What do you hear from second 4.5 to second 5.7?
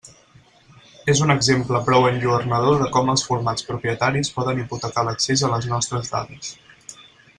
hipotecar l'accés a les